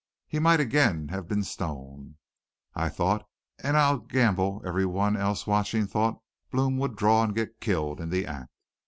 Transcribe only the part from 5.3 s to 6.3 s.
watchin' thought,